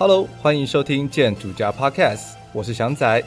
[0.00, 3.22] Hello，欢迎收听建筑家 Podcast，我是祥仔。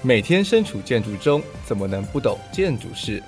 [0.00, 3.20] 每天身处建筑中，怎么能不懂建筑事？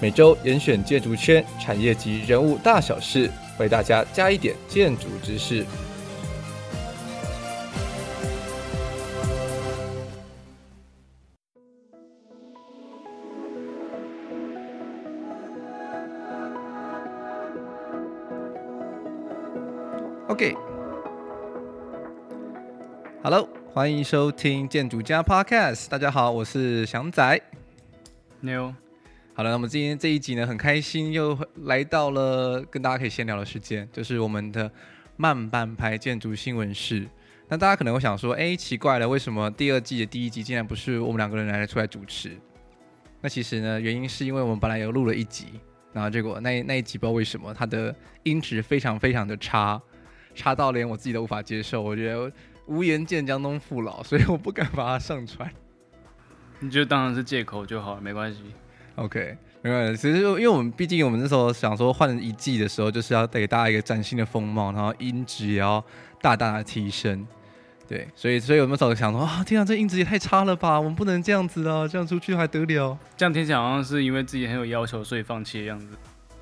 [0.00, 5.64] 每周严选建筑圈产业及人物大小事，为大家加一点建筑知识。
[23.84, 25.90] 欢迎收听建筑家 Podcast。
[25.90, 27.38] 大家好，我是祥仔。
[28.40, 28.74] 牛，
[29.34, 34.72] 好了，那么今天这一集呢，很开心又来到了跟大家可以闲聊的时间，就是我们的
[35.18, 37.06] 慢半拍建筑新闻室。
[37.46, 42.30] 那大家可能会想说，哎，奇怪了，为什么第二季的第一集竟然不是我们两个人来出来主持？
[43.20, 45.60] 那其实呢，原因是因为我们本来有录了一集，
[45.92, 49.78] 然后结果那那一集不知道为什么它的音质非常非常的差。
[50.36, 52.32] 差到连我自己都无法接受，我觉得
[52.66, 55.50] 无颜见江东父老， 所以我不敢把它上传。
[56.60, 58.40] 你就当然是借口就好了，没关系。
[58.94, 59.96] OK，没关系。
[59.96, 65.84] 其实因为我们毕竟我们那时候想说换一季的时候，就是要带给大家一个崭新的风貌，然后音质也要
[66.22, 67.26] 大大的提升。
[67.86, 72.96] 对，所以所以我们那时候想说啊，天啊，这音质也太差了吧，我们不能这样子啊，这样出去还得了？
[73.14, 75.88] 这样听起来好像是因为自己很有要求，所以放弃的样子。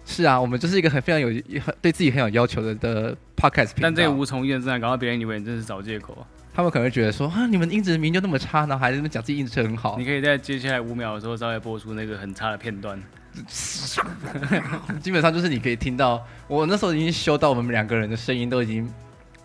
[0.04, 1.28] 是啊，我们就是一个很非常有
[1.60, 3.82] 很对自己很有要求的的 podcast 频道。
[3.82, 6.26] 但这个无从验证，搞到别人以为你真是找借口。
[6.54, 9.96] 他们可能会觉得说啊，你们音质明明就那么差，然后还在那边讲自己音质很好。
[9.96, 13.02] 你可以在接下来五秒的时候稍微播出那个很差的片段。
[15.00, 18.86] 基本上就是你可以听到，我那时候已经修到我们两个人的声音都已经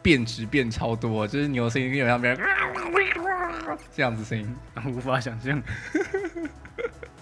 [0.01, 2.37] 变质变超多，就是牛声音基本上别人
[3.95, 4.55] 这样子声音，
[4.87, 5.63] 无法想象。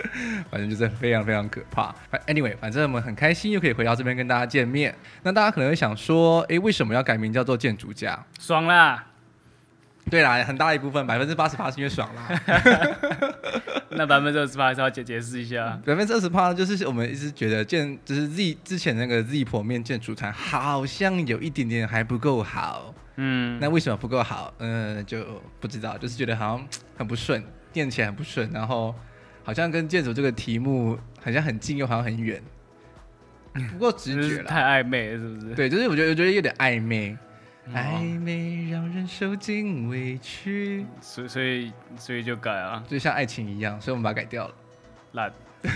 [0.51, 1.93] 反正就是非常非常可怕。
[2.27, 4.95] Anyway，反正我们很开心又可以回到这边跟大家见面。
[5.23, 8.25] 那大家可能会想说，哎，为什么要改名叫做建筑家？
[8.39, 9.07] 爽啦！
[10.09, 12.29] 对啦，很大一部分，百分之八十八是因为爽啦。
[13.97, 15.79] 那百分之二十八还是要解解释一下。
[15.83, 22.93] 百分之二十八就是我们一直觉得建，就是 Z 之前那个 Z 婆面建筑团好像有一点点还不够好。
[23.15, 24.53] 嗯，那为什么不够好？
[24.59, 26.67] 嗯，就不知道，就是觉得好像
[26.97, 28.93] 很不顺，念起来很不顺，然后。
[29.45, 32.41] 好像跟建筑这个题目好像很近，又好像很远，
[33.71, 35.55] 不过直觉了，太暧昧了，是不是？
[35.55, 37.15] 对，就是我觉得我觉得有点暧昧，
[37.67, 44.55] 哦、暧昧让人受尽委屈，所以所以所以就改啊，就像爱情一样，所以我们把它改掉了，
[45.13, 45.31] 烂。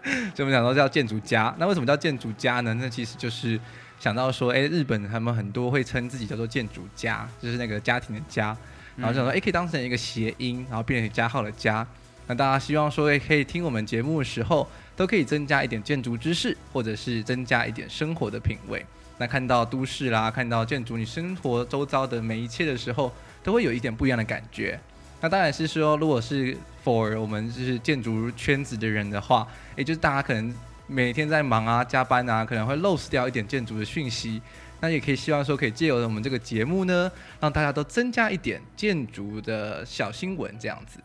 [0.00, 2.72] 所以我们想说叫建筑家，那为什么叫建筑家呢？
[2.74, 3.58] 那其实就是
[3.98, 8.56] 想到说，哎，日本他们很多会称自己叫做建筑家，就是那个家庭的家，
[8.96, 11.84] 然后想说，哎，可以当成一个谐音，然后变成加号的加。
[12.28, 18.84] 那大家希望说，也可以听我们节目的时候，都可以增加一点建筑知识，或者是增加一点生活的品味。
[19.16, 23.10] 那看到都市啦，看到建筑，你生活周遭的每一切的时候，
[23.42, 24.78] 都会有一点不一样的感觉。
[25.20, 30.54] 那当然是说，如果是 for 我们就是建筑圈子的人的话，也就是大家可能
[30.86, 34.40] 每天在忙啊、加班啊，可能会漏失掉一点建筑的讯息。
[34.80, 37.10] 那也可以希望说，可以借由我们这个节目呢，
[37.40, 41.00] 让大家都增加一点建筑的小新闻，这样子。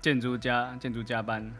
[0.00, 1.52] 建筑加，建筑加班，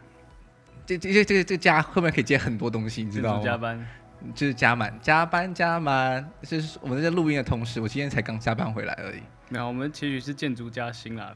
[0.85, 3.43] 这这这这这加后面可以接很多东西，你知道吗？
[3.43, 3.87] 加班
[4.33, 6.25] 就是加满，加班加满。
[6.41, 9.19] 就是我们在录音的同时，我今天才刚加班回来而已。
[9.49, 11.35] 没有，我们其实是建筑加薪啦。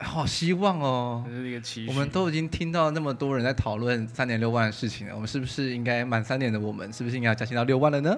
[0.00, 1.90] 好希望哦，这是一个期许。
[1.90, 8.16] 我们都已经听到那么多人在讨论三点六万的事情了，我们是不是应该满三点的我们，是不是应该要加薪到六万了呢？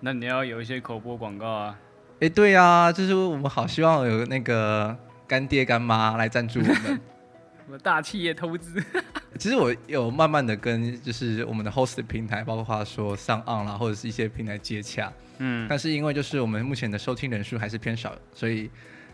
[0.00, 1.78] 那你要有一些口播广告啊。
[2.20, 4.96] 哎，对呀、啊，就是我们好希望有那个。
[5.34, 6.74] 干爹干妈来赞助我们，
[7.66, 8.80] 什么大企业投资？
[9.36, 18.70] 其实我有慢慢的跟就是我们的 host 的平台，包括话说上岸啦，或者是一些平台接洽，嗯，但是因为就是我们目前的收听人数还是偏少，所以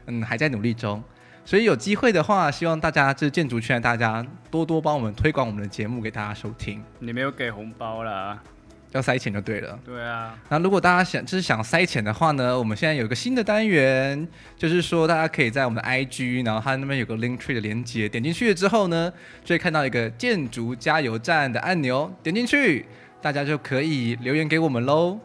[0.08, 1.02] 嗯还在努力中，
[1.42, 6.84] 所以有机会的话，希望大家就是建筑圈大家多多帮我们推广我们的节目给大家收听。
[6.98, 8.42] 你没有给红包啦。
[8.92, 9.78] 要塞钱就对了。
[9.84, 10.36] 对啊。
[10.48, 14.26] 那如果大家想就是想塞钱的话呢，我们现在有一个新的单元，
[14.56, 19.12] 就是说大家可以在我们的 IG，然后它那边有个 Link Tree 的连接，点进去了之后呢，
[19.44, 22.86] 就会看到一个建筑加油站的按钮，点进去，
[23.22, 25.18] 大家就可以留言给我们喽。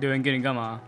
[0.00, 0.80] 留言给你干嘛？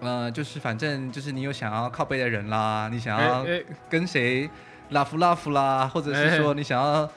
[0.00, 3.46] 呃，就是反正就是你有想要靠背的人啦，你想要
[3.88, 4.50] 跟谁
[4.90, 7.10] love love 啦，或者是说你想要。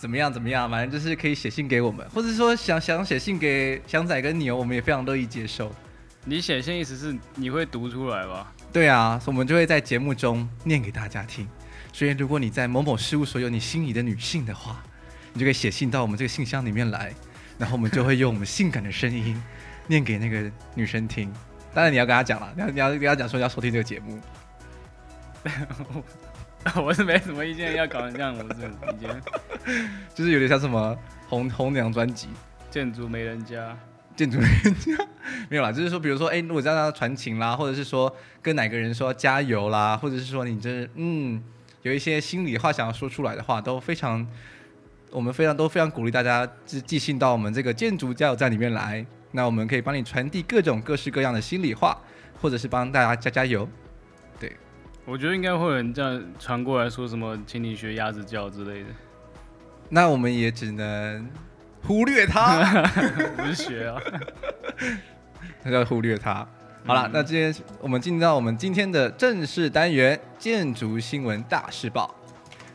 [0.00, 0.32] 怎么样？
[0.32, 0.70] 怎么样？
[0.70, 5.70] 反正就是可以写信给我们，或者说想想写信给祥仔跟牛，我们也非常乐意接受。
[6.24, 8.50] 你写信意思是你会读出来吧？
[8.72, 11.46] 对啊，所以我们就会在节目中念给大家听。
[11.92, 14.82] 所以如果你在某某事务所有你心仪的女性的话，
[15.34, 17.12] 你就可以写信到我们这个信箱里面来，
[17.58, 19.42] 然后我们就会用我们性感的声音
[19.86, 21.30] 念给那个女生听。
[21.74, 24.18] 当然你要跟她讲了，你要你要跟她讲说你要收听这个节目。
[26.84, 29.22] 我是没什么意见，要搞成这样，我是有意见。
[30.14, 30.96] 就是有点像什么
[31.28, 32.28] 红红娘专辑，
[32.70, 33.76] 建筑没人家，
[34.14, 34.92] 建筑没人家，
[35.48, 41.42] 没有啦，就是说，比如说，哎、欸，如果这样传情啦，或者是说跟哪个人说加油啦，或者是说你这嗯
[41.82, 44.26] 有一些心里话想要说出来的话，都非常，
[45.10, 51.98] 我们非常都非常鼓励大家寄寄信到我们这个建筑加油站里面来，那我们可以帮你传递各种各式各样的心里话，
[52.42, 53.66] 或者是帮大家加加油。
[55.10, 58.86] 我觉得应该会有人这样传过来说什么，请你学鸭子叫之类的。
[59.88, 61.28] 那我们也只能
[61.82, 62.62] 忽略他，
[63.36, 64.00] 不是学啊，
[65.64, 66.46] 那叫忽略他。
[66.86, 72.14] 好了，嗯、那今天我们进到我们今天的正式单元——建筑新闻大事报。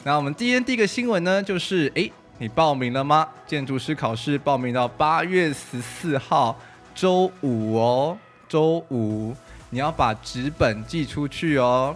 [0.04, 3.26] 那我们今天第一个新闻呢，就是哎，你报名了吗？
[3.48, 6.60] 建筑师考试报名到八月十四号
[6.94, 8.18] 周五哦，
[8.50, 9.34] 周五
[9.70, 11.96] 你要把纸本寄出去哦。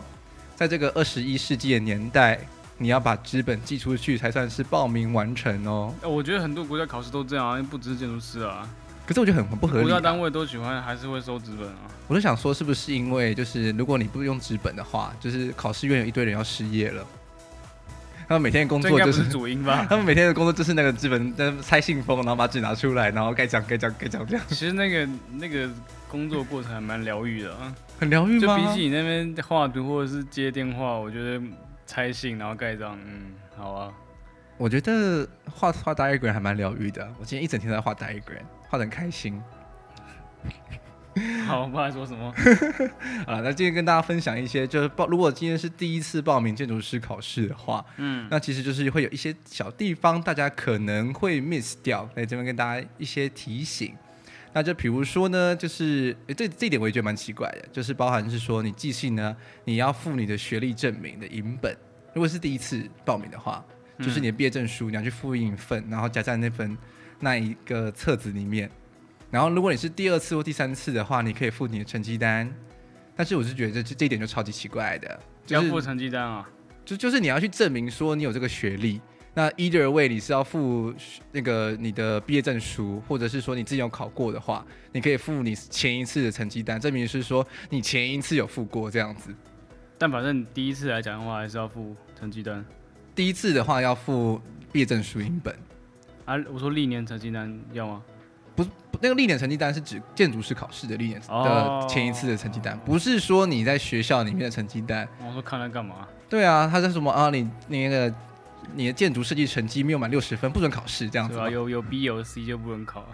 [0.59, 2.37] 在这个二十一世纪的年代，
[2.77, 5.95] 你要把纸本寄出去才算是报名完成哦。
[6.03, 8.67] 我觉得很多国家考试都这样啊，不只是建筑师啊。
[9.05, 9.83] 可是我觉得很很不合理啊。
[9.83, 11.87] 国家单位都喜欢还是会收纸本啊。
[12.09, 17.05] 我就想说，是不是因为就是如果你不用纸本的话，就是考试院有一堆人要失业了。
[18.27, 19.87] 他们每天的工作就是主因吧？
[19.89, 24.45] 他们每天的工作就是那个纸本在拆信封，然后把纸拿出来，然后该讲该讲该讲这样。
[24.49, 25.69] 其实那个那个
[26.09, 27.73] 工作过程还蛮疗愈的啊。
[27.99, 28.39] 很疗愈吗？
[28.39, 31.41] 就比起你那边画图或者是接电话，我觉得
[31.85, 33.93] 拆信然后盖章，嗯，好啊。
[34.57, 37.07] 我觉得画画 diagram 还蛮疗愈的。
[37.19, 39.41] 我今天一整天都在画 diagram，画的很开心。
[41.45, 42.33] 好，我不知道说什么。
[43.27, 53.93] 啊，那今天跟大家分享一些，就是报如果今天是第一次报名建筑师考试的话，嗯，那其实就是会有一些小地方大家可能会 miss 掉，在这边跟大家一些提醒。
[54.51, 61.75] 那就比如说呢，就是诶这这一点我也觉得蛮奇怪的，就是包含是说你寄信呢，你要附你的学历证明的影本。
[62.13, 63.63] 如果是第一次报名的话，
[63.99, 66.75] 就是你的毕业证书，你要去复印一份，然后夹在那份
[67.19, 68.69] 那一个册子里面。
[69.29, 72.51] 然后如果你是第二次或第三次的话，你可以附你的成绩单。
[73.15, 76.49] 但是我是觉得这这一点就超级奇怪的，就是、要附成绩单啊，
[76.83, 78.99] 就就是你要去证明说你有这个学历。
[79.33, 80.93] 那 either way，你是要付
[81.31, 89.33] 那个你的毕业证书，或者是说你自己有考过的话，你可以付你前一次的成绩单，证明是说你前一次有付过这样子。
[89.97, 92.65] 但反正第一次来讲的话，还是要付成绩单。
[93.13, 94.41] 第一次的话要付
[94.71, 95.55] 毕业证书影本。
[96.25, 98.01] 啊，我说历年成绩单要吗？
[98.55, 105.07] 不是，那个历年成绩单是指建筑师考试的历年的前一次的成绩单，不是说你在学校里面的成绩单。
[105.25, 106.07] 我说看来干嘛？
[106.27, 107.29] 对啊，他在什么啊？
[107.29, 108.13] 你你那个。
[108.75, 111.35] 你的建筑设计成绩没有满六十分，不准考试，这样子。
[111.35, 113.07] 对啊，有有 B 有 C 就不能考。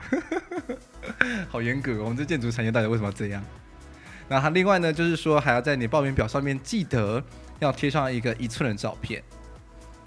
[1.49, 3.43] 好严格，我们这建筑产业到底为什么要这样？
[4.27, 7.23] 那他另外呢，就是说还要在你报名表上面记得
[7.59, 9.21] 要贴上一个一寸的照片，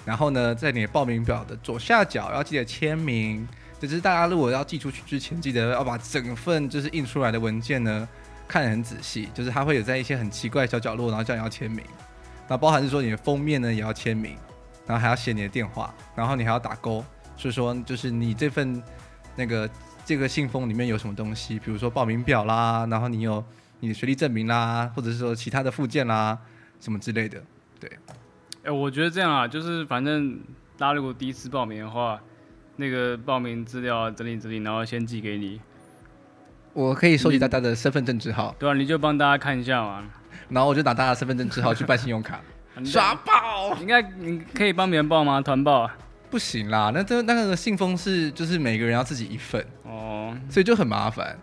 [0.04, 3.46] 然后呢，在你的报名表的左下角要记得签名。
[3.80, 8.08] 就是大家如果要寄出去之前，记得要把整份就是印出来的文件呢
[8.48, 11.84] 看得很仔细，就是它会有在一些很奇怪的小角落，然后叫你要签名。
[12.48, 14.36] 那包含是说你的封面呢也要签名。
[14.88, 17.04] 然后还要写你的电话，然后你还要打勾，
[17.36, 18.82] 所以说就是你这份
[19.36, 19.68] 那个
[20.04, 23.44] 这个信封里面有什么东西，比如说报名表啦，然后你有
[23.80, 26.38] 你的学历证明啦，或者是说其他的附件啦，
[26.80, 27.40] 什么之类的。
[27.78, 27.90] 对，
[28.64, 30.40] 哎，我觉得这样啊，就是反正
[30.78, 32.18] 大家如果第一次报名的话，
[32.76, 35.60] 那个报名资料整理整理，然后先寄给你。
[36.72, 38.54] 我可以收集大家的身份证字号。
[38.58, 40.02] 对啊，你就帮大家看一下嘛。
[40.48, 42.40] 然后我就拿大家身份证字号去办信用卡。
[42.84, 43.32] 刷爆！
[43.80, 45.40] 应该你可以帮别人报吗？
[45.40, 45.96] 团报啊？
[46.30, 51.38] 不行啦，那这那个信封是就是每个人要自己一份哦，所以就很麻烦。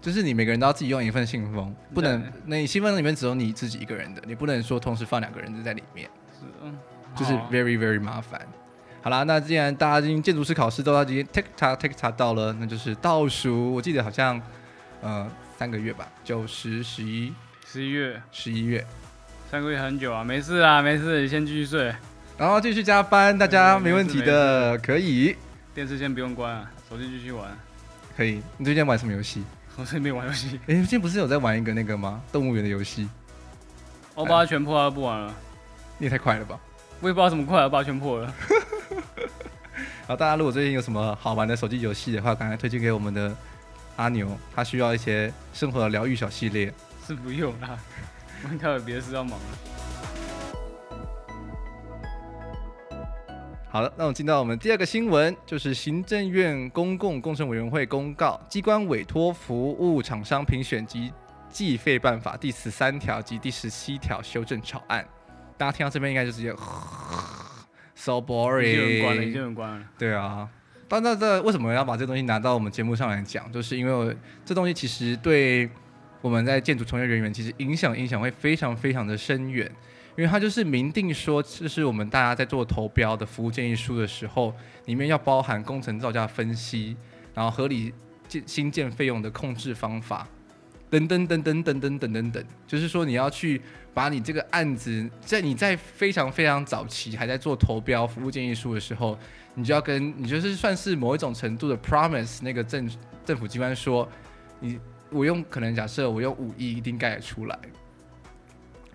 [0.00, 6.76] 就是你每个人都要自己用一份信封，不能那你信封里面只有你自己一个人的，你不能说同时放两个人的在里面，是嗯，
[7.14, 8.40] 就是 very very 麻烦。
[9.02, 14.40] 好啦，那既然大家今天建筑师考试都要今天 tick tock tick tock 到了，那就是倒数，我记得好像
[15.02, 17.32] 呃三个月吧，九十十一
[17.64, 18.84] 十一月十一月。
[19.52, 21.94] 三个月很久啊，没事啊，没事，你先继续睡，
[22.38, 25.36] 然后继续加班，大家没问题的，可以。
[25.74, 27.54] 电视先不用关啊，手机继续玩。
[28.16, 28.40] 可以。
[28.56, 29.44] 你最近玩什么游戏？
[29.76, 30.58] 我最近没玩游戏。
[30.68, 32.22] 哎，最近不是有在玩一个那个吗？
[32.32, 33.06] 动物园的游戏。
[34.14, 35.34] 我把它全破了，不玩了。
[35.98, 36.58] 你也太快了吧！
[37.02, 38.34] 我也不知道怎么快，我把它全破了。
[40.08, 43.36] 好，大家如果最近有什么好玩的手机游戏的话，赶快推荐给我们的
[43.96, 46.72] 阿牛，他需要一些生活的疗愈小系列。
[47.06, 47.78] 是不用啦。
[48.42, 49.58] 我们有别的事要忙了。
[53.68, 61.10] 好了，那我们进到我们第二个新闻，就是行政院公共工程委员会公告，机关委托服务厂商评选及
[61.48, 65.06] 计费办法第十三条及第十七条修正草案。
[65.56, 66.52] 大家听到这边应该就直接
[67.94, 69.86] so boring，已经关了，已经关了。
[69.96, 70.46] 对啊，
[70.88, 73.50] 但那这为什么要把这东西拿到我们节目上来讲？
[73.52, 75.70] 就是因为这东西其实对
[76.22, 79.70] 我们在建筑从业人员其实影响影响会非常非常的深远，
[80.16, 84.54] 因为它就是明定说，这是我们大家在做投标的服务建议书的时候，
[84.86, 86.96] 里面要包含工程造价分析，
[87.34, 87.92] 然后合理
[88.28, 90.26] 建新建费用的控制方法。
[90.88, 93.58] 等等等等等等等等等，就是说你要去
[93.94, 99.18] 把你这个案子，在你在非常非常早期还在做投标服务建议书的时候，
[99.54, 102.86] 你就要跟你就是算是某一种程度的 promise 那个政
[103.24, 104.06] 政府机关说，
[104.60, 104.78] 你
[105.12, 107.58] 我用可能假设我用五亿一定盖得出来，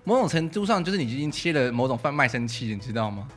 [0.04, 3.28] 某种程度上就是你已经切了某种贩卖身契，你知道吗？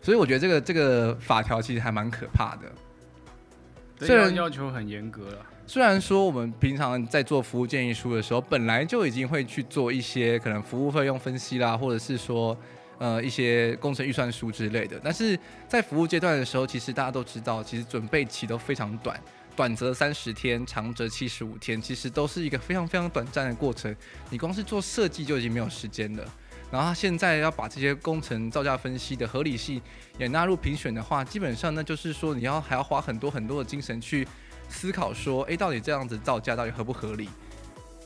[0.00, 5.46] 所以我觉得这个这个法条其实还蛮可怕的，虽然要求很严格了。
[5.66, 12.54] 虽然说我们平常在做服务建议书的时候，本来就已经会去做一些可能服务费用分析啦，或者是说
[12.98, 19.18] 呃一些工程预算书之类的，但是在服务阶段的时候，其实大家都知道，其实准备期都非常短，
[19.56, 23.94] 短则三十天，长则七十五天，其实都是一个非常非常短暂的过程。
[24.30, 26.24] 你光是做设计就已经没有时间了，
[26.70, 29.80] 然后现在要把这些工程造价分析的合理性
[30.18, 34.26] 也纳入评选的话，基本上那就是说你要还要花很多很多的精神去。
[34.66, 37.28] 思考说，哎，到底这样子造价到底合不合理？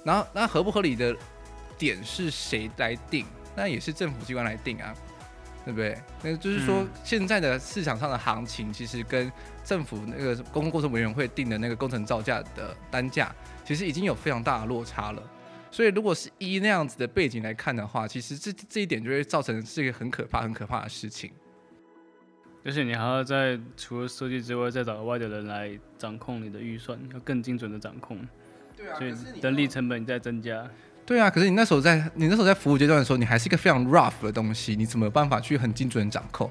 [0.04, 1.16] 然后，那合不合理的
[1.78, 3.24] 点是谁来定？
[3.54, 4.92] 那也是政府机关来定啊，
[5.68, 5.98] 对不对？
[6.22, 9.30] 那就是说，嗯、现在的市场上的行情，其实跟
[9.62, 13.30] 政府那个公共工程委员会定的那个工程造价的单价，
[13.66, 15.22] 其实已经有非常大的落差了。
[15.70, 21.30] 所以，如果是一那样子的背景来看的话，其实这这一点就会造成是一个很可怕、很可怕的事情。
[22.64, 28.18] 就是你还要在除了设计之外，再找额外的人来掌控你的预算，要更精准的掌控。
[28.74, 30.66] 对啊，所以人力成本在增加。
[31.08, 36.50] 对啊，可是你那时候在你那时候在服务阶段的时候，你还是一个非常 rough 的东西，你怎么有办法去很精准的掌控？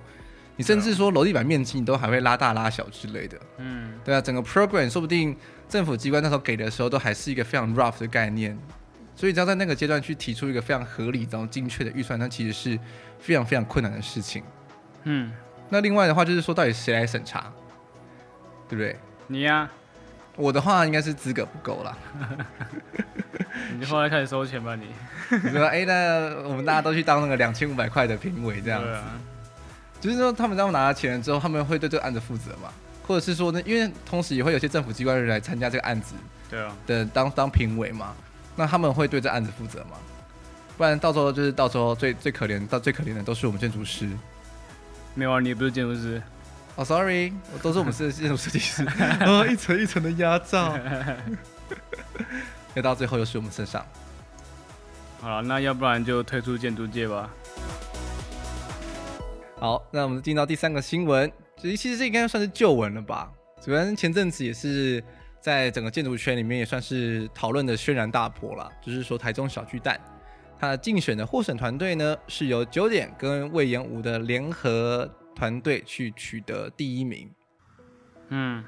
[0.56, 3.38] 你甚至说楼地板面积，你都还会拉大拉小之类的。
[3.60, 5.38] 嗯，对啊，整个 program 说不定
[5.70, 8.58] 政府机关那时候给的时候，都还是一个非常 rough 的概念。
[9.16, 12.80] 所以只要在那个阶段去提出一个非常合理然后精确的预算，那其实是
[13.20, 14.42] 非常非常困难的事情。
[15.04, 15.32] 嗯。
[15.70, 17.54] 那另外的话就是说，到底谁来审查，
[18.68, 18.98] 对不对？
[19.28, 19.72] 你呀、啊，
[20.36, 21.98] 我的话应该是资格不够了。
[23.74, 24.88] 你就后来开始收钱吧，你。
[25.44, 28.90] 你说，哎，那我们大家都去当那个两千五百块的评委这样子。
[28.90, 29.04] 啊、
[30.00, 32.70] 就是说，他们当拿了钱了之后，他们会对这个案子负责嘛？
[33.06, 36.16] 或者是说呢，因为同时也会有些政府机关人来参加这个案子，
[36.50, 38.14] 对啊，的当当评委嘛，
[38.56, 39.98] 那他们会对这案子负责吗？
[40.78, 44.10] 不然到时候就是到时候最最可怜到最可怜的都是我们建筑师。
[45.16, 46.22] 没有啊，你也不是建筑师。
[46.76, 47.34] 哦，oh，sorry，
[47.64, 48.86] 都是我们是 建筑设计师。
[48.86, 50.80] 啊，一层一层的压榨，
[52.78, 53.84] 要到最后又是我们身上。
[55.20, 57.28] 好了，那要不然就退出建筑界吧。
[59.60, 63.34] 好，那我们进到第三个新闻，其实其实这应该算是旧闻了吧？
[63.60, 65.04] 主要前阵子也是
[65.42, 70.00] 在整个建筑圈里面也算是讨论的轩然大波了，就是说台中小巨蛋。
[70.60, 77.28] 他竞选的获审团队呢，是由九点跟魏延武的联合团队去取得第一名。
[78.30, 78.64] 嗯，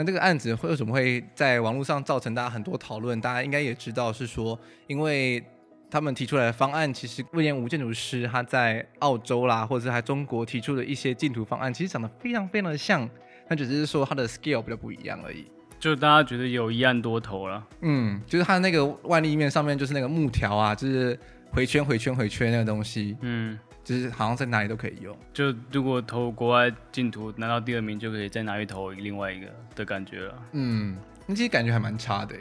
[0.00, 3.20] 那这个案子会为什么会在网络上造成大家很多讨论？
[3.20, 5.44] 大家应该也知道，是说因为
[5.90, 13.06] 他们提出来的方案，其实威廉吴建筑师他在澳洲啦，或者是在中国提出的一些净土方案，其实长得非常非常的像，
[13.46, 15.44] 那只是说它的 scale 比较不一样而已。
[15.78, 21.18] 就大家觉得有一案多头了，嗯，就是它那个外立面上面就是那个木条啊，就是
[21.50, 23.58] 回圈回圈回圈那个东西，嗯，
[23.90, 25.16] 就是好像在哪里都可以用。
[25.32, 30.42] 就如果投国外净土拿到第二名，就可以再拿去投另外一个的感觉了。
[30.52, 32.36] 嗯，那其实感觉还蛮差的。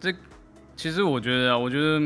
[0.00, 0.12] 这
[0.74, 2.00] 其实我觉得啊，我觉得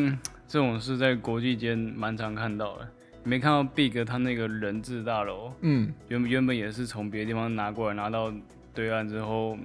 [0.47, 2.87] 这种事在国际间蛮常看到的。
[3.23, 8.31] 你没看到 Big 他那个人质大楼，嗯，原原本也是从别的地方拿过来，拿到
[8.75, 9.57] 对岸之后。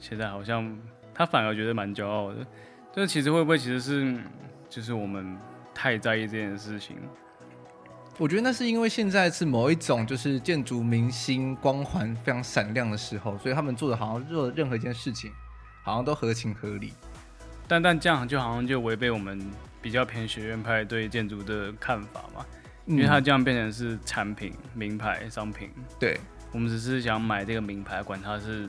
[0.00, 0.76] 现在好像
[1.14, 2.44] 他反而觉得蛮骄傲的，
[2.92, 4.14] 这其实会不会其实是
[4.68, 5.34] 就是我们
[5.72, 6.96] 太在意这件事情？
[8.16, 15.32] 我觉得那是因为现在是某一种就是建筑明星光环非常闪亮的时候，所以他们做的好像做的任何一件事情
[15.82, 16.92] 好像都合情合理。
[17.66, 19.40] 但但这样就好像就违背我们
[19.82, 22.44] 比较偏学院派对建筑的看法嘛，
[22.86, 25.70] 因为它这样变成是产品、名牌、商品。
[25.98, 26.20] 对，
[26.52, 28.68] 我们只是想买这个名牌，管它是。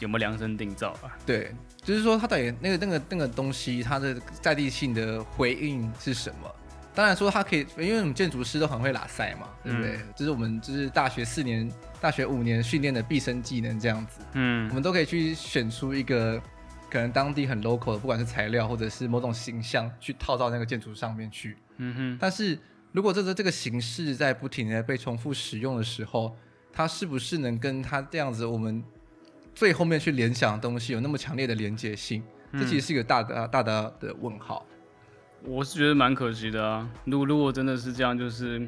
[0.00, 1.16] 有没有量身定造啊？
[1.24, 6.52] 对，就是说它的那个那个那个东西，它的在地性的回应是什么？
[6.94, 9.96] 当然说他可以，因为我们建筑师都很会拉赛嘛，对不对？
[9.96, 11.68] 嗯、就是我们就是大学四年、
[12.00, 14.20] 大学五年训练的毕生技能这样子。
[14.34, 16.40] 嗯，我们都可以去选出一个
[16.88, 21.56] 可能当地很 local 的，不管是材料或者是某种形象，去套到那个建筑上面去。
[21.78, 22.18] 嗯哼。
[22.20, 22.56] 但是
[22.92, 26.36] 如果这个这个形式在不停的被重复使用的时候，
[26.72, 28.82] 它是不是能跟它这样子我们
[29.52, 32.22] 最后面去联想的东西有那么强烈的连接性？
[32.52, 34.64] 嗯、这其实是一个大的大的的问号。
[35.46, 36.88] 我是觉得蛮可惜的啊。
[37.04, 38.66] 如果如果真的是这样，就是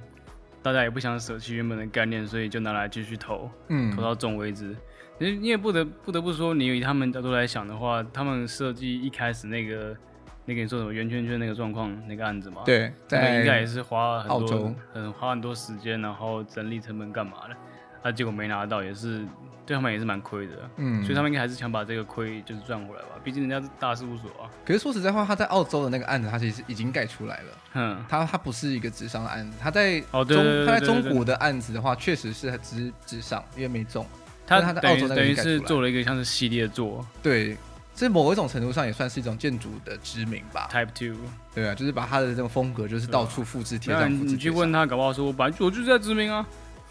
[0.63, 4.77] 大家也不想舍弃原本的概念，所以就拿来继续投，嗯，投到中为止。
[5.19, 9.97] 你你也不得不得不说，你以他们角度来想的话，他们设计一开始那个
[10.45, 17.59] 那个你说什么圆圈圈那个状况那个案子嘛，对，在应该也是花了很多很花很多时间，然后整理成本干嘛的，他、
[18.03, 19.25] 啊、结果没拿到，也是
[19.65, 24.49] 对他们也是蛮亏的，嗯，所以他们应该还是想把这个亏就是赚回来吧，毕竟人家是大事务所啊。
[24.65, 34.07] 可是说实在话，他在澳洲的那个案子，他其实已经盖出来了，嗯，他他不是一个直商的案子，他在中、他在中国的案子的话，确实是只纸上，因为没中。
[34.47, 37.57] 他他在澳洲等于是做了一个像是系列作，对，
[37.97, 40.69] 这某一种程度上也算是一种建筑的知名吧。
[40.71, 41.19] Type Two，
[41.53, 44.09] 对啊，就是把他的这种风格，就是到处复制贴上。
[44.09, 46.47] 你去问他，搞不好说，我本来我就是在知名啊。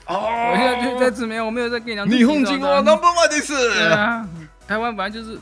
[0.08, 2.08] 哦，我现在就在知名，我没有在跟你讲。
[2.08, 3.54] 霓虹金哦，Number One 的是。
[3.74, 4.28] 对啊，
[4.68, 5.40] 台湾本来就是，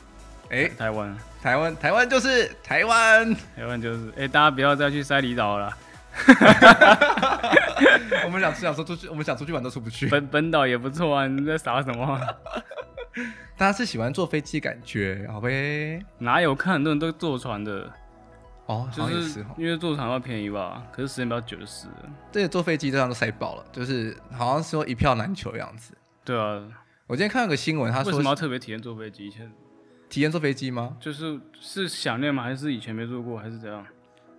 [0.49, 5.71] 哎，台湾，台湾，台湾就是台湾，台湾就是，哎，大家不要再去塞离岛了。
[8.25, 10.07] 我们想想说出去，我们想出去玩都出不去。
[10.07, 12.19] 本本岛也不错啊，你在傻什么？
[13.57, 15.99] 大家是喜欢坐飞机感觉，好呗？
[16.19, 17.91] 哪有看很多人都坐船的？
[18.65, 20.85] 哦，就是因为坐船要便宜吧？
[20.91, 21.87] 可是时间比较久的是。
[22.31, 25.93] 对，坐飞机这样都塞爆了，就是好像说一票难求的样子。
[26.23, 26.63] 对啊，
[27.07, 29.27] 我今天看到个新闻，他说为什么要特别体验坐飞机？
[29.27, 29.51] 以前
[30.09, 30.95] 体验坐飞机吗？
[30.99, 32.43] 就是是想念吗？
[32.43, 33.37] 还是以前没坐过？
[33.37, 33.85] 还是怎样？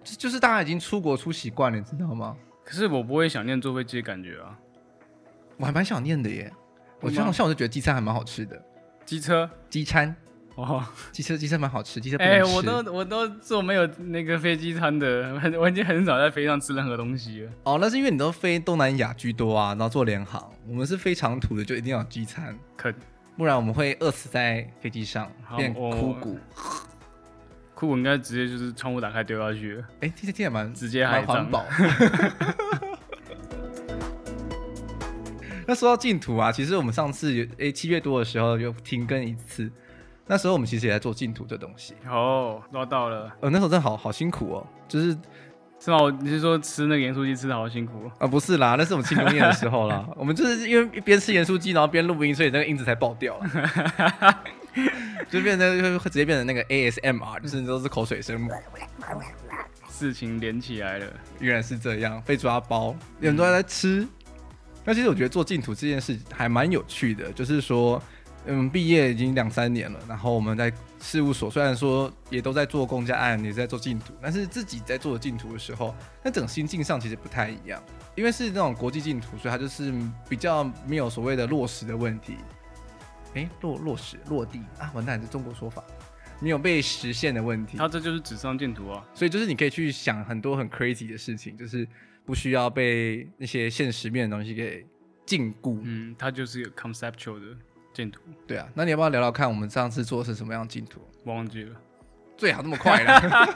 [0.02, 2.36] 就是大家已经出国出习惯了，你知道吗？
[2.64, 4.58] 可是我不会想念坐飞机的感觉啊，
[5.58, 6.50] 我还蛮想念的耶。
[7.00, 8.62] 我像像我就觉得机餐还蛮好吃的，
[9.04, 10.16] 机车机餐
[10.56, 17.50] 哦，机车机餐蛮好吃，机车哎、欸，我都我都做没有那个飞机餐的，很我已经很少在飞机上吃任何东西了。
[17.64, 22.92] 哦，那是因为你都飞东南亚居多啊，然后做联航，我们是飞长途的，就一定要有机餐，可
[23.36, 26.38] 不然我们会饿死在飞机上，变枯骨。
[27.74, 29.84] 枯骨应该直接就是窗户打开丢下去。
[29.94, 31.64] 哎、欸，听听也蛮直接还环保。
[35.66, 39.68] 那说到净土啊，其实我们上次诶七、欸、月多的时候又停更一次，
[40.26, 41.94] 那时候我们其实也在做净土这东西。
[42.08, 43.30] 哦，抓到了。
[43.40, 45.16] 呃，那时候真的好好辛苦哦，就是
[45.78, 45.98] 是吗？
[46.20, 48.10] 你是说吃那个盐酥鸡吃的好辛苦？
[48.18, 50.06] 啊，不是啦，那是我们庆功宴的时候啦。
[50.16, 54.42] 我们就是因为一边吃盐酥鸡，然后边录音，所以那个音质才爆掉了。
[55.30, 58.48] 就变成会直接变成那个 ASMR，就是都是口水声。
[59.88, 61.06] 事情连起来了，
[61.38, 64.06] 原来是这样，被抓包，有很多人在吃。
[64.84, 68.02] 那、嗯、其实我觉得做净土这件事还蛮有趣的，就是说，
[68.46, 77.82] 嗯，毕业已经两三年了，然后我们在事务所虽然说也都在做公家案，也在做净土，但是自己在做净土的时候，那整个心境上其实不太一样，
[78.14, 79.92] 因为是那种国际净土，所以它就是
[80.28, 82.36] 比较没有所谓的落实的问题。
[83.34, 85.82] 哎，落落实落地啊，完蛋，是中国说法，
[86.38, 87.76] 没有被实现的问题。
[87.78, 91.88] 它这就是纸上净土啊，所以就是你可以去想很多很 crazy 的事情，就是
[92.24, 94.86] 不需要被那些现实面的东西给
[95.26, 95.80] 禁锢。
[95.82, 97.56] 嗯，它就是一个 conceptual 的
[97.94, 98.20] 竞图。
[98.46, 101.00] 对啊，那你要不要聊聊看，我们上次做的是什么样的竞图？
[101.24, 101.74] 忘记了，
[102.36, 103.48] 最好那么快了。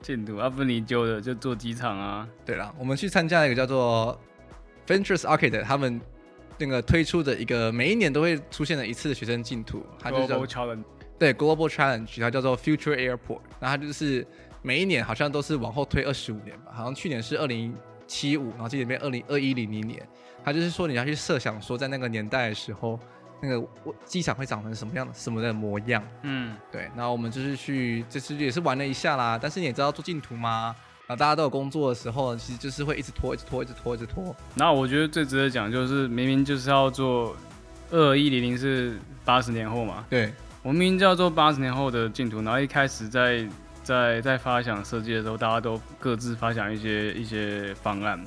[0.00, 2.28] 竞图阿芬尼揪的就做机场啊。
[2.44, 4.20] 对了，我们去参加一个叫做
[4.86, 6.00] Ventures Arcade 他们。
[6.56, 10.84] 那个推出的一个每一年都会出现的一次的学生竞图，它就叫 Global Challenge，
[11.18, 14.24] 对 Global Challenge，它叫做 Future Airport，然后它就是
[14.62, 17.74] 每一年好像都是往后推二十五年吧，好像去年是二零
[18.06, 20.08] 七五，然后今年变二零二一零零年，
[20.44, 23.00] 它就是说你要去设想说在那个年代的时候，
[23.40, 23.66] 那个
[24.04, 30.76] 机场会长成什么样的什么的模样，嗯，对，然后我们就是去，这次也是玩了一下啦，但是你也知道做竞图吗？
[31.06, 34.34] 然后大家都有工作的时候，其实就是会一直拖，一直拖，一直拖，一直拖。
[34.54, 37.36] 然后我觉得最值得讲就是，明明就是要做
[37.90, 43.46] 二一零零是八十年后嘛，对，我们明明就要做八十年后的净土，然后一开始在
[43.82, 48.22] 在在发想设计的时候，大家都各自发想一些一些方案。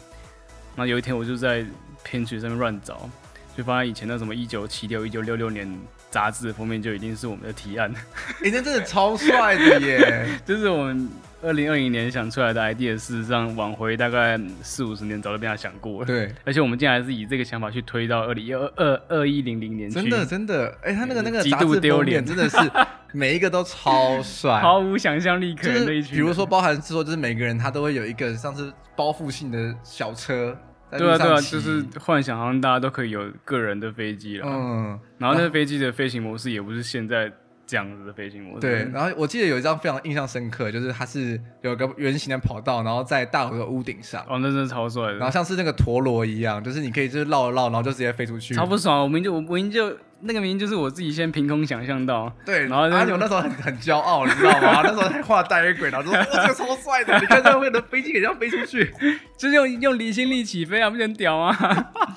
[0.75, 1.65] 那有一天我就在
[2.09, 3.09] Pinterest 上面乱找，
[3.55, 5.67] 就发现以前那什么一九七六、一九六六年
[6.09, 7.93] 杂志的封面就已经是我们的提案。
[8.43, 10.27] 哎，那真的超帅的耶！
[10.45, 11.09] 就是我们。
[11.39, 16.05] 二零二零年想出来的 idea，事实上往回大概四五十年早就被他想过了。
[16.05, 20.01] 对，而且我们竟然还是以这个想法去推到二零二二二一零零年去。
[20.01, 22.57] 真的真的，哎、欸，他那个那个杂志封面真的是
[23.13, 26.15] 每一个都超帅，毫无想象力可言的一群。
[26.15, 30.57] 比如说，包含是说，就是每个人他都会有一个像是包覆性的小车。
[30.91, 34.47] 对啊对啊，就是幻想好像大家都可以有个人的飞机了。
[34.47, 37.31] 嗯，然后那个飞机的飞行模式也不是现在。
[37.67, 38.61] 这样子的飞行模式。
[38.61, 44.21] 对，然后我记得有一张非常印象深刻，就是它是有个圆形的跑道，然后在大楼的屋顶上。
[44.29, 45.17] 哦，那真的超帅的。
[45.17, 48.53] 然后像是那个陀螺一样，就是你可以就是绕一绕，然后就直接飞出去。
[48.53, 49.03] 超不爽！
[49.03, 52.31] 我明就我明就那个明明就是我自己先凭空想象到。
[52.45, 54.81] 对，然后阿牛那时候很很骄傲，你知道吗？
[54.85, 57.19] 那时候还画带尾轨，然后说：“哇，这个超帅的！
[57.19, 58.91] 你看这样会的飞机可以这样飞出去，
[59.37, 61.53] 就是用用离心力起飞啊，不是很屌吗？”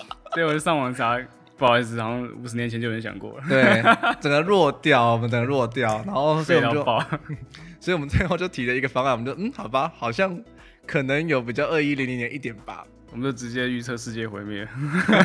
[0.33, 1.19] 所以我就上网查。
[1.61, 3.45] 不好意思，好像五十年前就有人想过了。
[3.47, 3.83] 对，
[4.19, 6.83] 整个弱掉，我们整个弱掉，然后所以我们就，
[7.79, 10.41] 所以我们最后就提了一个方案，我们就嗯，好吧，好像
[10.87, 14.67] 可能有比较二一零零年一点吧，我们就直接预测世界毁灭。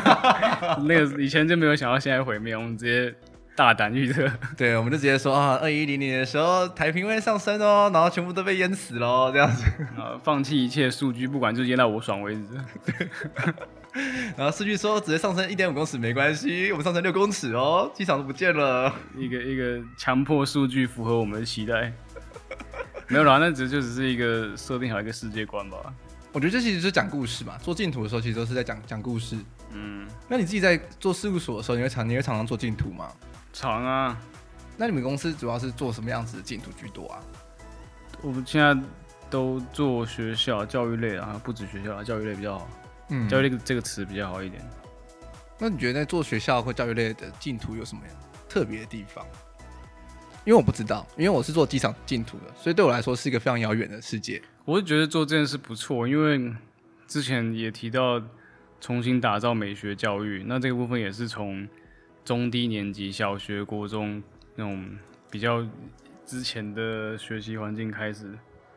[0.86, 3.14] 那个以前就没有想到现在毁灭，我们直接
[3.56, 4.30] 大胆预测。
[4.58, 9.64] 对，我们就直接说啊，二一零零年的时候台平会上升哦，然后全部都被淹死喽，这样子。
[9.96, 12.42] 啊，放弃一切数据，不管就淹到我爽为止。
[14.36, 18.92] 然后数据说直接上升一点五公尺没关系，我们上升六公尺哦，机场都不见了。
[19.16, 21.92] 一个一个强迫数据符合我们的期待，
[23.08, 25.76] 没有啦，那只就只是一个设定好一个世界观吧。
[26.32, 29.36] 我觉得这其实是讲故事嘛，做净土的时候其实都是在讲讲故事。
[29.72, 33.10] 嗯，那你自己在做事务所的时候，你会常你会常常做净土吗？
[33.52, 34.18] 常啊。
[34.76, 37.20] 那你们公司主要是做什么样子的净土居多啊？
[38.20, 38.76] 我们现在
[39.30, 42.68] 都做学校教育类啊，不止学校啊教育类比较好。
[43.08, 44.62] 嗯，教育类这个词比较好一点。
[45.58, 48.02] 那你觉得在做学校或教育类的净土有什么
[48.48, 49.24] 特别的地方？
[50.44, 54.42] 因为我不知道，因为我是做机场净土的，所以对我来说是一个非常遥远的世界。
[54.64, 56.54] 我是觉得做这件事不错，因为
[57.06, 58.22] 之前也提到
[58.80, 61.66] 重新打造美学教育，那这个部分也是从
[62.24, 64.22] 中低年级、小学、国中
[64.54, 64.88] 那种
[65.30, 65.66] 比较
[66.26, 68.30] 之前的学习环境开始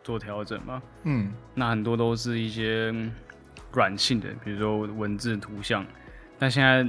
[0.03, 0.81] 做调整嘛。
[1.03, 2.93] 嗯，那很多都是一些。
[3.71, 5.85] 软性的，比如说文字、图像，
[6.37, 6.87] 但现在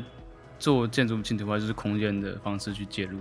[0.58, 3.18] 做建筑竞图的话，就是空间的方式去介入，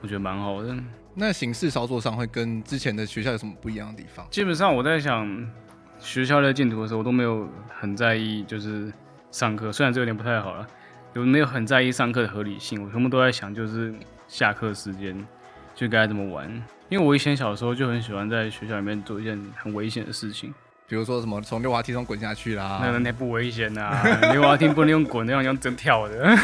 [0.00, 0.76] 我觉得蛮好的。
[1.14, 4.26] 那形式操作上会跟之前的学校有什么不一样的地方？
[4.30, 5.50] 基本上我在想，
[5.98, 8.92] 学校在建图的时候，我都没有很在意，就是
[9.30, 10.66] 上课，虽然这有点不太好了，
[11.14, 12.82] 有没有很在意上课的合理性？
[12.82, 13.92] 我全部都在想，就是
[14.28, 15.26] 下课时间
[15.74, 16.48] 就该怎么玩。
[16.88, 20.54] 因为我以前小时候就很喜欢在学校里面做一件很危险的事情。
[20.90, 24.02] 比如说什么从溜滑梯中滚下去啦，那那不危险呐、啊，
[24.34, 26.36] 溜滑梯不能用滚的，要用真跳的，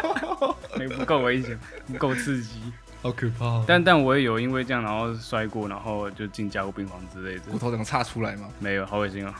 [0.78, 2.62] 那不够危险，不够刺激，
[3.02, 3.62] 好可怕。
[3.66, 7.42] 但但我也有因为这样然后摔过，然后就进加护病房之类的。
[7.52, 8.48] 骨头怎么岔出来吗？
[8.58, 9.34] 没有，好恶心啊！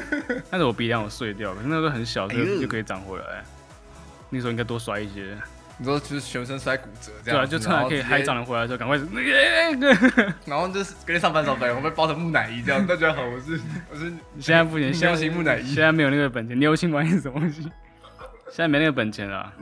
[0.50, 3.24] 但是我鼻梁有碎掉，可是那时候很小，所以就可以长回来。
[3.24, 3.44] 哎、
[4.30, 5.36] 那时候应该多摔一些。
[5.78, 8.96] 你说就是全身摔骨折这样，对啊，就趁还可以嗨长得回来的时候，赶快，
[10.46, 12.86] 然后就是给你上班时候，我被包成木乃伊这样。
[12.86, 16.58] 大家好，我是我是， 现在不行，现在木乃伊，现在没有那个本钱。
[16.58, 17.62] 牛青玩是什么东西？
[17.62, 19.52] 现在没那个本钱了。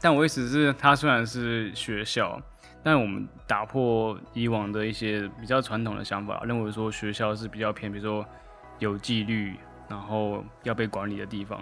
[0.00, 2.40] 但我意思是，它虽然是学校，
[2.82, 8.24] 但我们打破以往的一些比较传统的想法，认为说学校是比较偏，比如说
[8.78, 9.56] 有纪律，
[9.88, 11.60] 然后要被管理的地方。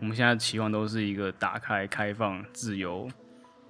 [0.00, 3.08] 我们现在期望都是一个打开、开放、自由，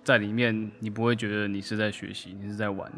[0.03, 2.91] 在里面你不会觉得你是在学习，你是在玩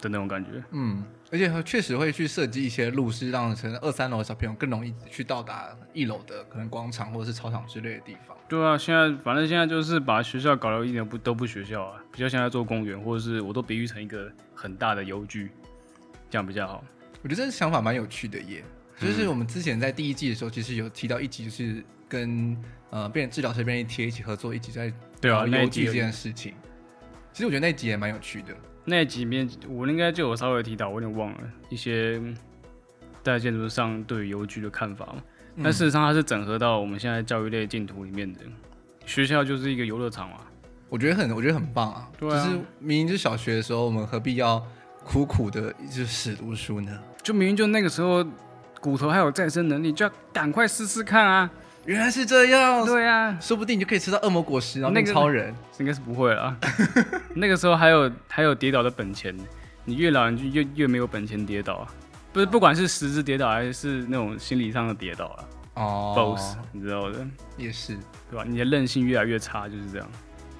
[0.00, 0.62] 的那种感觉。
[0.72, 8.36] 嗯，而且确实会去设计一些路，是让可能二三楼的小朋友更容易去到达一楼的可能广场或者是操场之类的地方。
[8.48, 15.50] 对啊，现在反正现在就是把学校搞得一点不都不学校啊，比较像在做公园，或者是我都比喻成一个很大的邮局，
[16.30, 16.84] 这样比较好。
[17.22, 18.62] 我觉得这个想法蛮有趣的耶，
[18.98, 21.82] 就是我们之前在第一季的时候，其实有提到一集，就是。
[22.14, 22.56] 跟
[22.90, 26.54] 呃，变治疗师便利贴一起合作，一起在对啊，那一集这件事情，
[27.32, 28.54] 其实我觉得那集也蛮有趣的。
[28.84, 31.38] 那集里面我应该就有稍微提到，我有点忘了
[31.70, 32.22] 一些
[33.24, 35.12] 在建筑上对于邮局的看法。
[35.62, 38.40] 但事实上，它是整合到我们现在教育类净土里面的。
[39.06, 40.36] 学校就是一个游乐场嘛，
[40.88, 42.08] 我觉得很，我觉得很棒啊。
[42.18, 44.64] 对啊，就是明明是小学的时候，我们何必要
[45.04, 46.96] 苦苦的一直死读书呢？
[47.22, 48.24] 就明明就那个时候
[48.80, 51.50] 骨头还有再生能力，就要赶快试试看啊！
[51.86, 55.54] 原来是这样，对啊，说不定你就可以吃到恶魔果实，然后变超人。
[55.78, 56.56] 应该是不会了。
[57.34, 59.36] 那个时候还有还有跌倒的本钱，
[59.84, 61.88] 你越老你就越越没有本钱跌倒啊。
[62.32, 65.44] 不是，不管是实质跌倒还是那种心理上的跌倒啊。
[65.74, 67.96] 哦，boss，你知道的，也是，
[68.30, 68.44] 对吧？
[68.46, 70.08] 你的韧性越来越差，就是这样。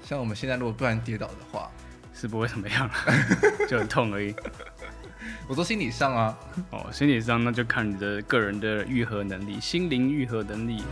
[0.02, 1.70] 像我们现在如果不然跌倒的话，
[2.12, 2.90] 是不会怎么样，
[3.68, 4.34] 就很痛而已。
[5.46, 6.38] 我说心理上啊，
[6.70, 10.82] 哦，心理上那就看你的个人的愈合能力，心灵愈合能力。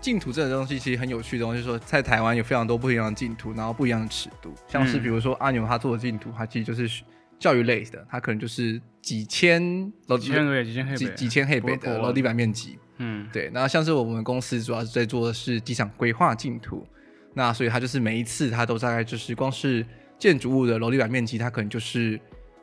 [0.00, 7.02] 净土这个东西其实很有趣的东西，就是说在台湾有非常多不一样的净土，然后不一样的尺度，像是比如说阿牛他做的净土，他其实就是
[7.38, 13.50] 教育类的，他可能就是几千楼几千个几千几几千黑北的楼地板面积，嗯，对。
[13.54, 16.86] 然后像是我们公司主要是在做的是机场规划净土。
[17.34, 19.86] 那所以它就是每一次它都大概就是光是
[20.22, 22.20] 建筑物的楼地板面积，它可能就是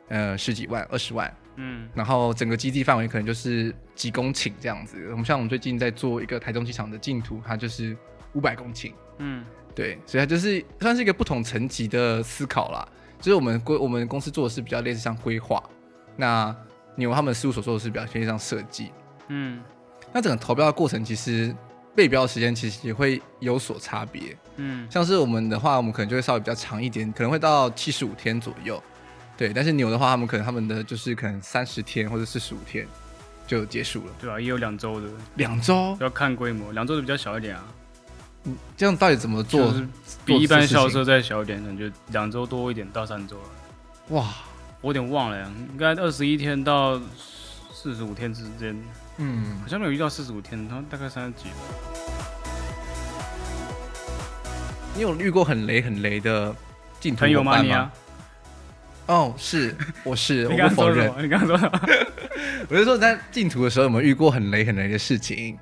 [0.08, 4.96] 呃十几万、二十万，嗯，然后整个基地范围可能就是几公顷这样子。
[5.10, 7.94] 我们像我们最近在做一个台中机场的净土，它就是
[8.32, 9.44] 五百公顷，嗯，
[9.74, 12.88] 对，所以它就是算是一个不同层级的思考啦。
[13.20, 15.62] 就是我们规我们公司做的是比较类似像规划，
[16.16, 16.56] 那
[16.96, 18.90] 牛他们事务所做的是比较偏向设计，
[19.28, 19.62] 嗯，
[20.14, 21.54] 那整个投标的过程其实
[21.94, 28.82] 备标的时间其实也会有所差别，嗯，像是我们的话，我们可能就会稍微比较长一点，可能会到七十五天左右，
[29.36, 32.86] 对，但是牛的话，他们可能他们的就是可能三十天或者四十五天
[33.46, 37.64] 就结束了，对啊，也有两周的，两周要看规模，两周的比较小一点啊。
[38.44, 39.70] 嗯，这样到底怎么做？
[39.70, 39.88] 就是
[40.24, 43.42] 比一般校车再小一点，可能就两周多一点到三周了。
[44.10, 44.28] 哇，
[44.80, 46.98] 我有点忘了呀，应该二十一天到
[47.72, 48.74] 四十五天之间。
[49.20, 51.50] 嗯，好像没有遇到四十五天，然后大概三十几。
[54.96, 56.54] 你有遇过很雷很雷的
[56.98, 57.92] 竞图伙伴吗？
[59.06, 61.12] 哦，是，我是， 我不否认。
[61.22, 61.80] 你刚刚说什么？
[62.70, 65.58] 我就说在进图的时候有没有遇过很雷很雷的事情？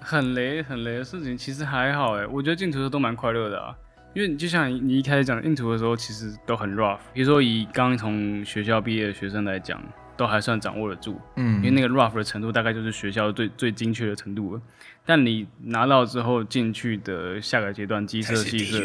[0.00, 3.74] 很雷很雷的事情其实还好哎，我觉得进图的时候都蛮快乐的啊，
[4.14, 6.98] 因为你就像你一开始讲进图的时候，其实都很 rough。
[7.12, 9.80] 比如说以刚从学校毕业的学生来讲，
[10.22, 14.62] 都还算掌握得住，嗯，因为那个 rough 的程度大概就是学校最最精确的程度了。
[15.04, 18.78] 但你拿到之后进去的下个阶段，机设、系设，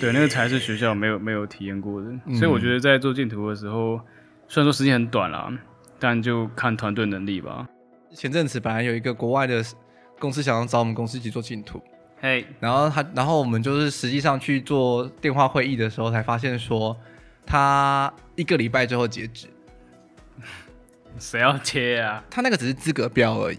[0.00, 2.06] 对，那个才是学校没有没有体验过的。
[2.26, 4.00] 嗯、所以我觉得在做建图的时候，
[4.48, 5.52] 虽然说时间很短啦，
[5.98, 7.68] 但就看团队能力吧。
[8.14, 9.62] 前阵子本来有一个国外的。
[10.18, 11.82] 公司想要找我们公司一起做竞图，
[12.20, 16.96] 嘿，然后他，然后我们就是实际上去做电话会议的时候，才发现说
[17.44, 19.48] 他一个礼拜之后截止。
[21.18, 22.22] 谁要切啊？
[22.30, 23.58] 他那个只是资格标而已。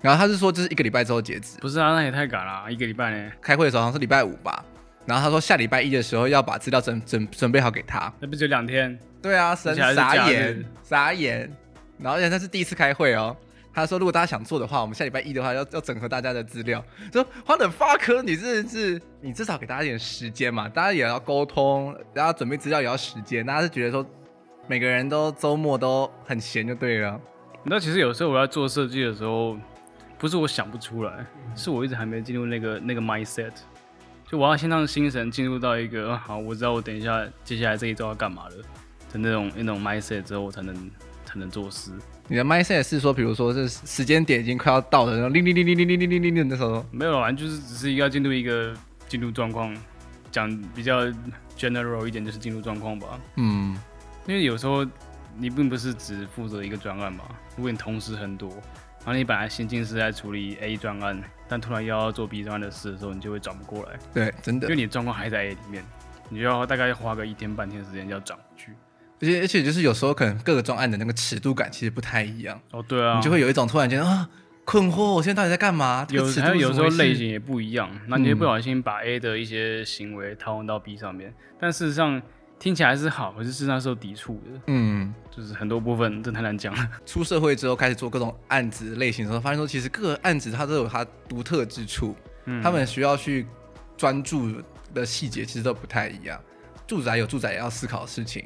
[0.00, 1.58] 然后他是说这是一个礼拜之后截止。
[1.58, 3.32] 不是啊，那也太赶了，一个礼拜呢？
[3.40, 4.64] 开会的时候好像是礼拜五吧。
[5.06, 8.12] 然后他说下礼拜一的时候要把资料准准准备好给他。
[8.20, 8.98] 那不就两天？
[9.20, 11.50] 对啊，神傻眼傻眼。
[11.98, 13.36] 然后而且他是第一次开会哦。
[13.72, 16.84] 他说：“如果大家想做的话，我们下礼拜一的话要要整合大家的资料。
[17.12, 23.46] 说花的发科，你真的是你至少给大家一点时间嘛，大家也要沟通，大家准备资料也要时间。
[23.46, 24.04] 大家是觉得说
[24.70, 27.20] 每个人都周末都很闲就对了。
[27.64, 29.58] 那其实有时候我要做设计的时候，
[30.16, 33.50] 不是我想不出来，是我一直还没进入那个那个 mindset，
[34.28, 38.50] 就我要先让心神进入到一个好，我知道我等一下接下来这一周要干嘛了
[39.12, 40.72] 的那种那种 mindset 之后，我才能
[41.24, 41.90] 才能做事。”
[42.28, 48.72] 你的 mindset 是说，比如说，这时间点已经快要到了，然后铃铃铃铃铃铃铃铃铃的时候，没有完，就是只是一个要进入一个
[49.08, 49.76] 进入状况，
[50.30, 51.00] 讲比较
[51.58, 53.18] general 一点，就是进入状况吧。
[53.34, 53.76] 嗯，
[54.30, 54.86] 因为有时候
[55.36, 57.24] 你并不是只负责一个专案嘛，
[57.56, 58.48] 如果你同时很多，
[58.98, 63.98] 然后你本来心境是在处理 A 专案，但突然又要做 B 专案的事的时候，你就会转不过来。
[64.14, 65.84] 对，真的，因为你的状况还在 A 里面，
[66.28, 68.72] 你就要大概花个一天半天时间要转回去。
[69.20, 74.30] 而且而且就是有时候可能各个专案的那个尺度感其实不太一样哦，对啊，你就会有一种突然间啊
[74.64, 76.06] 困惑，我现在到底在干嘛？
[76.10, 82.22] 有还有有时候类型也不一样，那你会不小心把 A 的一些行为套用到 B 上面，嗯、但事实上
[82.60, 84.60] 听起来是好，可是事实上是有抵触的。
[84.66, 86.88] 嗯，就是很多部分真太难讲了。
[87.06, 93.46] 出社会之后开始做各种案子类型的时候，发现说其实各个案子它都有它独特之处，嗯，他们需要去
[93.96, 94.52] 专注
[94.92, 96.38] 的细节其实都不太一样。
[96.86, 98.44] 住宅有住宅也要思考的事情。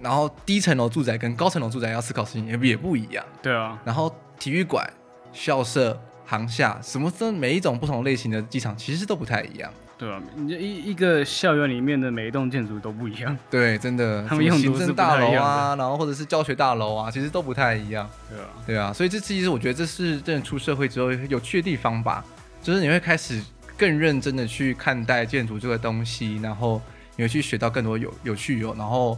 [0.00, 3.24] 然后低层楼住宅跟高层楼住宅要思考事情也也不一样。
[3.40, 3.80] 对啊。
[3.84, 4.84] 然后体育馆、
[5.32, 9.72] 校舍、航厦，什么这每一种不同类型的机场其实都不太一样。
[10.02, 13.38] 对啊，你一一个校园里面的每一栋建筑都不一样。
[13.48, 14.24] 对，真的。
[14.26, 18.10] 他们用行政大楼啊，然后或者是教学大楼啊，其实都不太一样。
[18.28, 18.46] 对啊。
[18.66, 22.24] 对啊，所以这其实我觉得这是真的出社会之后有趣的地方吧，
[22.60, 23.40] 就是你会开始
[23.76, 26.82] 更认真的去看待建筑这个东西，然后
[27.14, 29.16] 你会去学到更多有有趣有然后。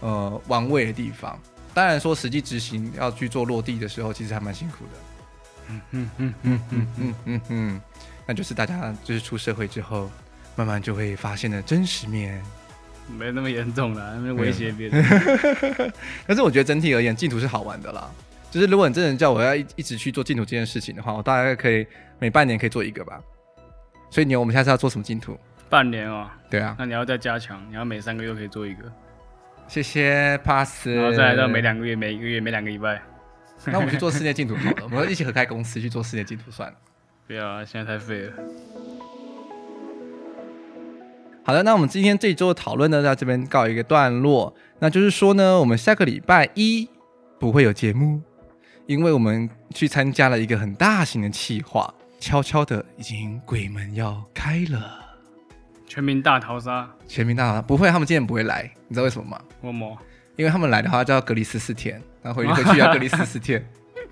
[0.00, 1.38] 呃，玩味的地方，
[1.72, 4.90] 当然说实际执行要去做落地的时候，其实还蛮辛苦的。
[5.70, 7.80] 嗯嗯嗯嗯嗯嗯嗯嗯，
[8.26, 10.10] 那就是大家就是出社会之后，
[10.56, 12.42] 慢慢就会发现的真实面。
[13.18, 15.04] 没那么严重啦，没威胁别人。
[16.26, 18.10] 但是我觉得整体而言，净土是好玩的啦。
[18.50, 21.86] 就是如果你真的叫我要一一直去做净土这件事情的话，我大概可以
[22.18, 23.20] 每半年可以做一个吧。
[24.10, 25.38] 所以你我们下次要做什么净土？
[25.68, 26.30] 半年哦。
[26.48, 26.76] 对啊。
[26.78, 28.84] 那你要再加强，你要每三个月可以做一个。
[29.66, 33.02] 谢谢 Pass，然后再来到每两个月、每一个月、每两个礼拜。
[33.66, 36.76] 那我们去做室内净土好了，我们一起合开公司去做室内净土算了。
[37.26, 38.32] 不要啊，现在太废了。
[41.46, 44.54] 好的，那我们今天这一周的讨论呢，在这边告一个段落。
[44.78, 46.88] 那就是说呢，我们下个礼拜一
[47.38, 48.22] 不会有节目，
[48.86, 55.00] 因为我们去参加了一个很大型的企划，悄悄的已经鬼门要开了。
[55.86, 59.38] 全民大逃杀，全民大逃杀不会，他们今天不会来，你知道为什么吗？
[59.60, 59.98] 为什么？
[60.36, 63.62] 因为他们来的话就要隔离十四天，然后回去回去要隔离十四天。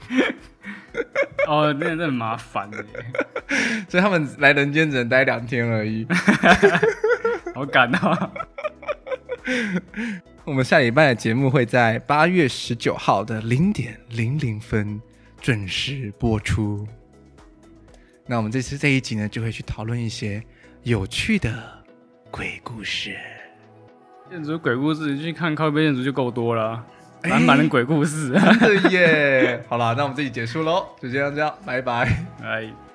[1.49, 2.85] 哦，那真的很麻烦耶，
[3.89, 6.07] 所以他们来人间只能待两天而已。
[7.55, 8.31] 好赶啊！
[10.45, 15.01] 我们下礼拜的节目会在八月十九号的零点零零分
[15.41, 16.87] 准时播出。
[18.27, 20.43] 那我们这次这一集呢，就会去讨论一些
[20.83, 21.53] 有趣的
[22.31, 23.17] 鬼故事。
[24.31, 26.85] 建筑鬼故事，你去看靠背建筑就够多了，
[27.25, 28.31] 满满的鬼故事。
[28.61, 29.65] 对耶！
[29.69, 32.92] 好了，那我们这集结束喽，就这样，这样，拜拜，拜。